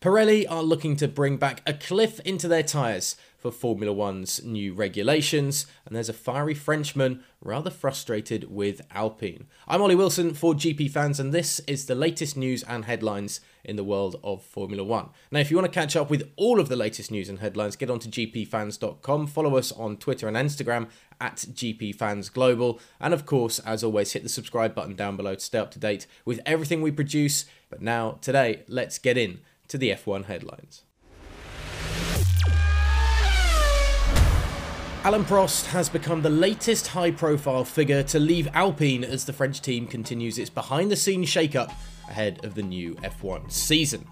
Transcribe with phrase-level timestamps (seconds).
[0.00, 4.72] Pirelli are looking to bring back a cliff into their tyres for Formula One's new
[4.72, 9.46] regulations, and there's a fiery Frenchman rather frustrated with Alpine.
[9.68, 13.76] I'm Ollie Wilson for GP fans, and this is the latest news and headlines in
[13.76, 15.10] the world of Formula One.
[15.30, 17.76] Now, if you want to catch up with all of the latest news and headlines,
[17.76, 20.88] get onto gpfans.com, follow us on Twitter and Instagram
[21.20, 25.58] at gpfansglobal, and of course, as always, hit the subscribe button down below to stay
[25.58, 27.44] up to date with everything we produce.
[27.68, 29.40] But now, today, let's get in
[29.70, 30.84] to the F1 headlines.
[35.02, 39.62] Alain Prost has become the latest high profile figure to leave Alpine as the French
[39.62, 41.70] team continues its behind the scenes shake-up
[42.08, 44.06] ahead of the new F1 season.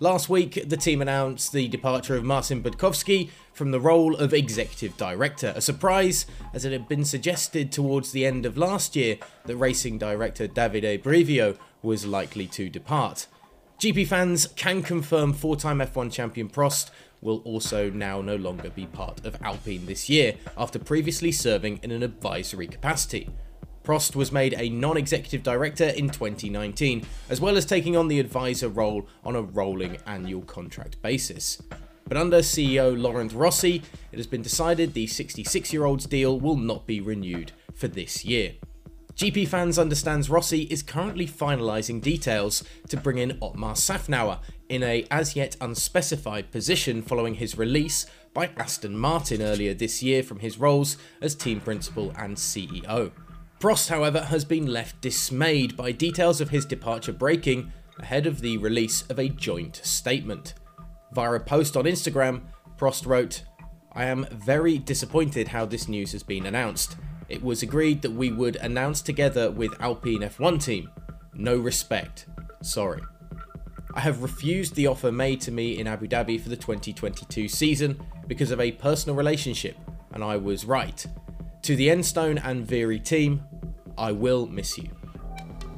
[0.00, 4.96] Last week, the team announced the departure of Marcin Budkowski from the role of executive
[4.96, 9.56] director, a surprise as it had been suggested towards the end of last year that
[9.56, 13.28] racing director Davide Brivio was likely to depart.
[13.78, 18.86] GP fans can confirm four time F1 champion Prost will also now no longer be
[18.86, 23.28] part of Alpine this year, after previously serving in an advisory capacity.
[23.82, 28.20] Prost was made a non executive director in 2019, as well as taking on the
[28.20, 31.60] advisor role on a rolling annual contract basis.
[32.06, 36.56] But under CEO Laurent Rossi, it has been decided the 66 year old's deal will
[36.56, 38.54] not be renewed for this year.
[39.16, 45.06] GP Fans understands Rossi is currently finalising details to bring in Otmar Szafnauer in a
[45.08, 50.58] as yet unspecified position following his release by Aston Martin earlier this year from his
[50.58, 53.12] roles as team principal and CEO.
[53.60, 58.58] Prost, however, has been left dismayed by details of his departure breaking ahead of the
[58.58, 60.54] release of a joint statement.
[61.12, 62.42] Via a post on Instagram,
[62.76, 63.44] Prost wrote,
[63.92, 66.96] I am very disappointed how this news has been announced
[67.28, 70.90] it was agreed that we would announce together with Alpine F1 team.
[71.32, 72.26] No respect.
[72.62, 73.02] Sorry.
[73.94, 78.00] I have refused the offer made to me in Abu Dhabi for the 2022 season
[78.26, 79.76] because of a personal relationship,
[80.12, 81.06] and I was right.
[81.62, 83.42] To the Enstone and Viry team,
[83.96, 84.90] I will miss you.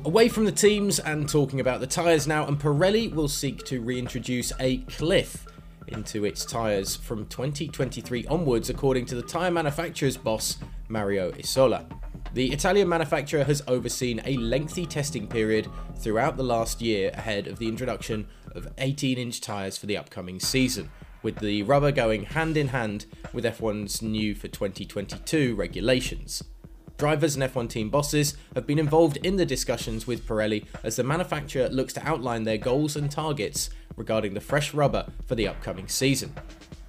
[0.05, 3.81] Away from the teams and talking about the tyres now, and Pirelli will seek to
[3.81, 5.47] reintroduce a cliff
[5.89, 10.59] into its tyres from 2023 onwards, according to the tyre manufacturer's boss,
[10.89, 11.87] Mario Isola.
[12.35, 17.59] The Italian manufacturer has overseen a lengthy testing period throughout the last year ahead of
[17.59, 20.91] the introduction of 18 inch tyres for the upcoming season,
[21.23, 26.43] with the rubber going hand in hand with F1's new for 2022 regulations.
[26.99, 31.05] Drivers and F1 team bosses have been involved in the discussions with Pirelli as the
[31.05, 35.89] manufacturer looks to outline their goals and targets regarding the fresh rubber for the upcoming
[35.89, 36.35] season.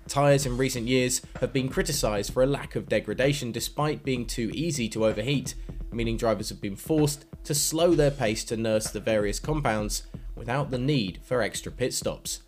[0.08, 4.50] Tyres in recent years have been criticised for a lack of degradation despite being too
[4.54, 5.56] easy to overheat,
[5.92, 10.04] meaning drivers have been forced to slow their pace to nurse the various compounds
[10.36, 12.42] without the need for extra pit stops.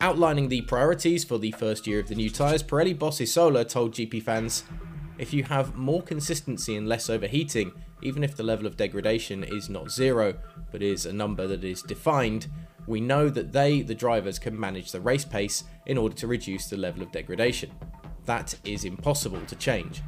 [0.00, 3.92] Outlining the priorities for the first year of the new tyres, Pirelli boss Isola told
[3.92, 4.64] GP fans,
[5.18, 9.68] if you have more consistency and less overheating, even if the level of degradation is
[9.68, 10.34] not zero,
[10.70, 12.48] but is a number that is defined,
[12.86, 16.68] we know that they, the drivers, can manage the race pace in order to reduce
[16.68, 17.70] the level of degradation.
[18.24, 20.02] That is impossible to change.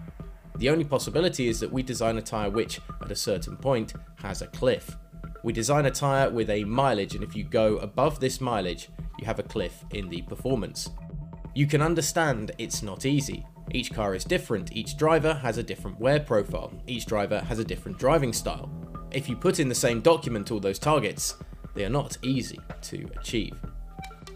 [0.56, 4.43] The only possibility is that we design a tyre which, at a certain point, has
[4.43, 4.97] a cliff.
[5.43, 8.88] We design a tyre with a mileage, and if you go above this mileage,
[9.19, 10.91] you have a cliff in the performance.
[11.56, 13.47] You can understand it's not easy.
[13.70, 17.65] Each car is different, each driver has a different wear profile, each driver has a
[17.65, 18.69] different driving style.
[19.12, 21.37] If you put in the same document all those targets,
[21.75, 23.54] they are not easy to achieve.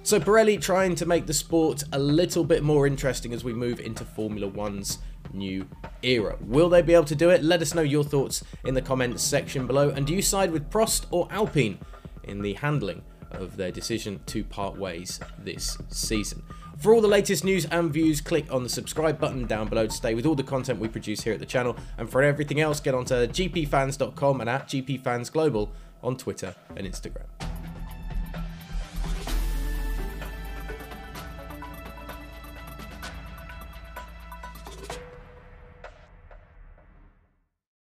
[0.04, 3.80] So Pirelli trying to make the sport a little bit more interesting as we move
[3.80, 4.98] into Formula One's
[5.32, 5.66] new
[6.02, 6.36] era.
[6.40, 7.42] Will they be able to do it?
[7.42, 9.90] Let us know your thoughts in the comments section below.
[9.90, 11.78] And do you side with Prost or Alpine
[12.24, 16.42] in the handling of their decision to part ways this season?
[16.78, 19.92] For all the latest news and views, click on the subscribe button down below to
[19.92, 21.76] stay with all the content we produce here at the channel.
[21.98, 25.70] And for everything else, get onto gpfans.com and at gpfansglobal
[26.04, 27.37] on Twitter and Instagram.